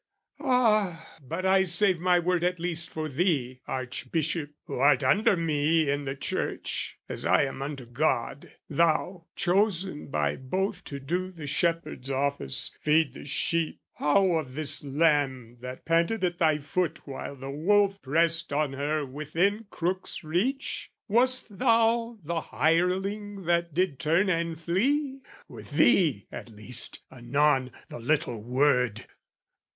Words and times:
Ah, 0.43 1.15
but 1.21 1.45
I 1.45 1.61
save 1.63 1.99
my 1.99 2.17
word 2.17 2.43
at 2.43 2.59
least 2.59 2.89
for 2.89 3.07
thee, 3.07 3.61
Archbishop, 3.67 4.49
who 4.63 4.79
art 4.79 5.03
under 5.03 5.37
me 5.37 5.91
in 5.91 6.05
the 6.05 6.15
Church, 6.15 6.97
As 7.07 7.23
I 7.23 7.43
am 7.43 7.61
under 7.61 7.85
God, 7.85 8.51
thou, 8.67 9.27
chosen 9.35 10.07
by 10.07 10.37
both 10.37 10.83
To 10.85 10.99
do 10.99 11.29
the 11.29 11.45
shepherd's 11.45 12.09
office, 12.09 12.71
feed 12.81 13.13
the 13.13 13.25
sheep 13.25 13.79
How 13.93 14.37
of 14.39 14.55
this 14.55 14.83
lamb 14.83 15.57
that 15.59 15.85
panted 15.85 16.23
at 16.23 16.39
thy 16.39 16.57
foot 16.57 17.05
While 17.05 17.35
the 17.35 17.51
wolf 17.51 18.01
pressed 18.01 18.51
on 18.51 18.73
her 18.73 19.05
within 19.05 19.67
crook's 19.69 20.23
reach? 20.23 20.89
Wast 21.07 21.59
thou 21.59 22.17
the 22.23 22.41
hireling 22.41 23.43
that 23.43 23.75
did 23.75 23.99
turn 23.99 24.29
and 24.29 24.59
flee? 24.59 25.19
With 25.47 25.69
thee 25.73 26.25
at 26.31 26.49
least 26.49 27.03
anon 27.11 27.71
the 27.89 27.99
little 27.99 28.41
word! 28.41 29.05